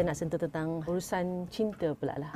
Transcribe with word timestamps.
kita 0.00 0.08
nak 0.08 0.16
sentuh 0.16 0.40
tentang 0.40 0.80
urusan 0.88 1.44
cinta 1.52 1.92
pula 1.92 2.16
lah. 2.16 2.32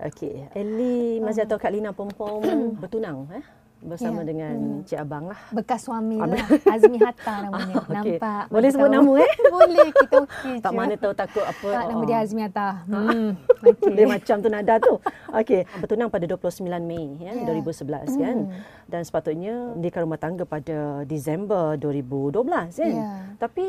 Okey, 0.00 0.48
Ellie 0.56 1.20
masih 1.20 1.44
atau 1.44 1.60
Kak 1.60 1.68
Lina 1.68 1.92
Pompom 1.92 2.40
bertunang 2.80 3.28
eh? 3.36 3.44
bersama 3.80 4.20
Ya. 4.20 4.28
dengan 4.28 4.54
Cik 4.84 4.98
Abang 4.98 5.24
lah. 5.24 5.40
Bekas 5.50 5.88
suami 5.88 6.20
lah. 6.20 6.36
Azmi 6.68 7.00
Hatta 7.00 7.48
namanya. 7.48 7.74
Okey. 7.80 8.16
Nampak. 8.20 8.44
Boleh 8.48 8.68
sebut 8.68 8.88
tahu. 8.88 8.96
nama, 9.00 9.12
eh? 9.16 9.32
Boleh. 9.56 9.88
Kita 9.90 10.16
okey 10.20 10.54
Tak 10.60 10.68
je. 10.68 10.76
mana 10.76 10.94
tahu 10.96 11.12
takut 11.14 11.44
apa. 11.44 11.68
Tak, 11.70 11.84
nama 11.88 12.02
dia 12.04 12.12
oh. 12.12 12.20
Azmi 12.20 12.40
Hatta. 12.44 12.68
Hmm. 12.84 13.30
Okey. 13.72 13.92
Dia 13.92 14.04
macam 14.06 14.36
tu 14.36 14.48
nada 14.48 14.74
tu. 14.76 14.94
Okey, 15.32 15.60
bertunang 15.80 16.08
pada 16.08 16.24
29 16.26 16.60
Mei 16.82 17.04
ya, 17.20 17.32
Ya. 17.32 17.44
2011 17.46 18.20
kan. 18.20 18.36
Dan 18.84 19.00
sepatutnya 19.00 19.72
mendirikan 19.72 20.04
rumah 20.04 20.16
tangga 20.18 20.44
pada 20.44 20.76
Disember 21.04 21.76
2012 21.76 22.36
kan. 22.76 22.84
Ya. 22.90 23.10
Tapi 23.38 23.64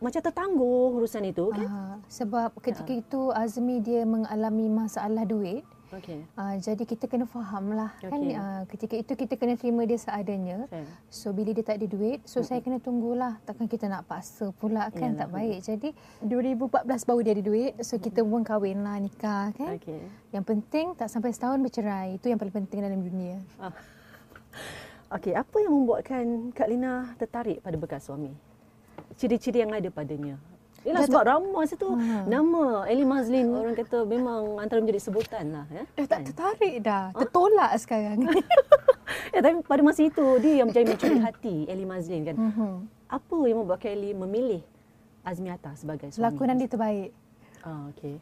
macam 0.00 0.20
tertangguh 0.20 0.96
urusan 0.96 1.28
itu 1.28 1.52
kan. 1.52 1.68
Ah, 1.68 1.96
sebab 2.08 2.56
ketika 2.58 2.88
itu 2.90 3.28
Azmi 3.30 3.78
dia 3.78 4.02
mengalami 4.02 4.66
masalah 4.66 5.24
duit. 5.24 5.60
Okey. 5.90 6.22
Uh, 6.38 6.54
jadi 6.62 6.86
kita 6.86 7.10
kena 7.10 7.26
faham 7.26 7.74
lah 7.74 7.90
kan 7.98 8.14
uh, 8.14 8.62
ketika 8.70 8.94
itu 8.94 9.12
kita 9.18 9.34
kena 9.34 9.58
terima 9.58 9.82
dia 9.82 9.98
seadanya 9.98 10.70
Faham. 10.70 10.86
so 11.10 11.34
bila 11.34 11.50
dia 11.50 11.66
tak 11.66 11.82
ada 11.82 11.86
duit 11.90 12.22
so 12.22 12.46
saya 12.46 12.62
kena 12.62 12.78
tunggulah 12.78 13.42
takkan 13.42 13.66
kita 13.66 13.90
nak 13.90 14.06
paksa 14.06 14.54
pula 14.54 14.86
kan 14.94 15.18
Yalah, 15.18 15.26
tak 15.26 15.28
baik 15.34 15.58
jadi 15.66 15.88
2014 16.22 16.86
baru 17.10 17.20
dia 17.26 17.32
ada 17.34 17.42
duit 17.42 17.72
so 17.82 17.98
kita 17.98 18.22
pun 18.22 18.46
kahwin 18.46 18.86
lah 18.86 19.02
nikah 19.02 19.50
kan 19.50 19.82
Okey. 19.82 19.98
yang 20.30 20.46
penting 20.46 20.94
tak 20.94 21.10
sampai 21.10 21.34
setahun 21.34 21.58
bercerai 21.58 22.22
itu 22.22 22.30
yang 22.30 22.38
paling 22.38 22.54
penting 22.54 22.86
dalam 22.86 23.02
dunia 23.02 23.42
Ah. 23.58 23.74
Okey, 25.18 25.34
apa 25.34 25.56
yang 25.58 25.74
membuatkan 25.74 26.54
Kak 26.54 26.70
Lina 26.70 27.18
tertarik 27.18 27.58
pada 27.66 27.74
bekas 27.74 28.06
suami? 28.06 28.30
Ciri-ciri 29.14 29.60
yang 29.60 29.70
ada 29.70 29.88
padanya. 29.88 30.36
Yalah 30.80 31.04
sebab 31.04 31.22
ramai 31.22 31.64
situ 31.64 31.84
Ha. 31.86 32.24
nama 32.24 32.88
Ellie 32.88 33.04
Mazlin 33.04 33.52
orang 33.52 33.76
kata 33.76 34.00
memang 34.02 34.56
antara 34.56 34.80
menjadi 34.80 34.96
sebutan 35.02 35.52
lah 35.52 35.68
ya. 35.68 35.84
dah 35.84 36.06
tak 36.08 36.20
tertarik 36.24 36.80
dah 36.80 37.12
tertolak 37.12 37.68
sekarang 37.76 38.24
ya 39.28 39.38
tapi 39.44 39.60
pada 39.60 39.82
masa 39.82 40.00
itu 40.02 40.24
dia 40.40 40.56
yang 40.56 40.72
menjadi 40.72 40.88
mencuri 40.88 41.18
hati 41.26 41.56
Ellie 41.66 41.84
Mazlin 41.84 42.24
kan. 42.24 42.36
Mhm. 42.38 42.72
Apa 43.06 43.38
yang 43.44 43.60
membuatkan 43.60 43.92
Ellie 43.92 44.16
memilih 44.16 44.62
Azmi 45.20 45.48
Atta 45.48 45.74
sebagai 45.74 46.08
suami? 46.08 46.24
lakonan 46.26 46.56
dia 46.56 46.64
terbaik 46.66 47.12
Ah, 47.60 47.92
okey. 47.92 48.16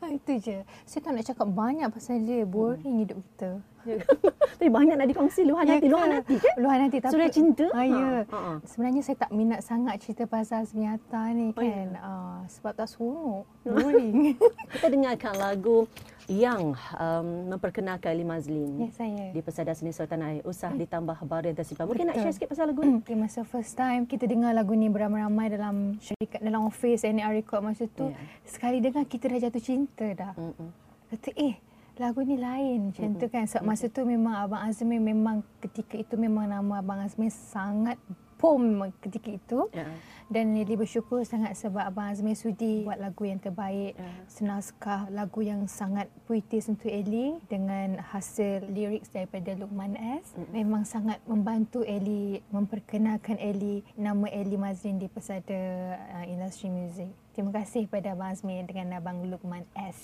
Itu 0.00 0.32
je 0.38 0.56
saya 0.84 1.00
tak 1.02 1.12
nak 1.12 1.24
cakap 1.24 1.48
banyak 1.48 1.88
pasal 1.88 2.22
dia 2.22 2.42
boring 2.42 3.02
hidup 3.02 3.18
kita 3.24 3.58
Ya. 3.86 3.96
Tapi 4.58 4.68
banyak 4.68 5.00
nak 5.00 5.08
dikongsi 5.08 5.48
luahan 5.48 5.64
hati, 5.70 5.86
Ya 5.86 5.88
luahan 5.88 6.12
hati 6.12 6.36
kan? 6.36 6.54
Luahan 6.60 6.80
hati 6.82 6.98
tapi 6.98 7.12
Surat 7.14 7.30
cinta? 7.30 7.66
Ah, 7.72 7.86
ya. 7.86 7.96
Ha, 7.96 8.10
ha, 8.26 8.38
ha. 8.38 8.52
Sebenarnya 8.60 9.00
saya 9.00 9.16
tak 9.16 9.30
minat 9.32 9.60
sangat 9.62 9.94
cerita 10.02 10.26
pasal 10.26 10.60
Azmiata 10.60 11.30
ni 11.30 11.54
Oh, 11.54 11.62
ya. 11.62 11.72
kan. 11.72 11.88
Ah, 11.96 12.38
sebab 12.50 12.74
tak 12.74 12.90
seronok. 12.90 13.48
Boring. 13.64 14.36
Kita 14.68 14.92
dengarkan 14.92 15.34
lagu 15.38 15.88
yang 16.28 16.76
um, 17.00 17.28
memperkenalkan 17.56 18.12
Ellie 18.12 18.28
Mazlin. 18.28 18.84
ya 18.84 18.90
saya. 18.92 19.32
di 19.32 19.40
Pesada 19.40 19.72
Seni 19.72 19.96
Sultan 19.96 20.20
Air 20.20 20.44
usah 20.44 20.68
ditambah 20.76 21.24
baru 21.24 21.48
yang 21.48 21.56
tersimpan. 21.56 21.88
Mungkin 21.88 22.12
nak 22.12 22.20
Betul. 22.20 22.24
share 22.28 22.34
sikit 22.36 22.48
pasal 22.52 22.64
lagu 22.68 22.80
ni? 22.84 23.00
Okay, 23.00 23.16
masa 23.16 23.40
first 23.48 23.72
time 23.72 24.04
kita 24.04 24.28
dengar 24.28 24.52
lagu 24.52 24.76
ni 24.76 24.92
beramai-ramai 24.92 25.48
dalam 25.48 25.96
syarikat 26.04 26.44
dalam 26.44 26.68
office 26.68 27.08
NR 27.08 27.32
record 27.32 27.64
masa 27.64 27.88
tu. 27.88 28.12
Ya. 28.12 28.20
Sekali 28.44 28.84
dengar 28.84 29.08
kita 29.08 29.32
dah 29.32 29.40
jatuh 29.40 29.62
cinta 29.64 30.06
dah. 30.12 30.32
Mm-mm. 30.36 30.68
Kata 31.08 31.32
eh 31.40 31.56
lagu 31.96 32.20
ni 32.20 32.36
lain 32.36 32.92
macam 32.92 33.16
tu 33.16 33.26
kan. 33.32 33.48
Sebab 33.48 33.64
masa 33.64 33.88
tu 33.88 34.04
memang 34.04 34.36
Abang 34.36 34.62
Azmi 34.68 35.00
memang 35.00 35.40
ketika 35.64 35.96
itu 35.96 36.14
memang 36.20 36.44
nama 36.44 36.84
Abang 36.84 37.00
Azmi 37.00 37.32
sangat 37.32 37.96
pom 38.38 38.86
ketika 39.02 39.28
itu. 39.34 39.60
Ya. 39.74 39.90
Dan 40.28 40.52
Lily 40.52 40.76
bersyukur 40.76 41.24
sangat 41.24 41.56
sebab 41.56 41.88
Abang 41.88 42.12
Azmi 42.12 42.36
sudi 42.36 42.84
buat 42.84 43.00
lagu 43.00 43.24
yang 43.24 43.40
terbaik. 43.40 43.96
Ya. 43.96 44.12
Senaskah 44.28 45.08
lagu 45.08 45.40
yang 45.40 45.64
sangat 45.66 46.06
puitis 46.28 46.68
untuk 46.68 46.92
Ellie 46.92 47.40
dengan 47.48 47.98
hasil 47.98 48.68
lirik 48.70 49.08
daripada 49.08 49.56
Luqman 49.56 49.96
S. 50.22 50.36
Memang 50.52 50.84
sangat 50.84 51.18
membantu 51.24 51.82
Ellie 51.82 52.44
memperkenalkan 52.52 53.40
Ellie 53.40 53.82
nama 53.96 54.28
Ellie 54.28 54.60
Mazlin 54.60 55.00
di 55.00 55.08
pesada 55.08 55.96
uh, 55.96 56.24
industri 56.28 56.68
muzik. 56.68 57.10
Terima 57.32 57.50
kasih 57.54 57.88
pada 57.88 58.12
Abang 58.12 58.36
Azmi 58.36 58.60
dengan 58.68 59.00
Abang 59.00 59.24
Luqman 59.24 59.64
S. 59.74 59.96